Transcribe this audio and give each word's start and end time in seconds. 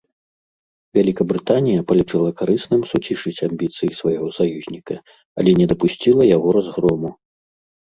Вялікабрытанія 0.97 1.83
палічыла 1.91 2.29
карысным 2.39 2.81
суцішыць 2.93 3.35
амбіцыі 3.49 3.97
свайго 3.99 4.27
саюзніка, 4.41 4.95
але 5.43 5.49
не 5.63 5.71
дапусціла 5.75 6.23
яго 6.35 6.49
разгрому. 6.61 7.09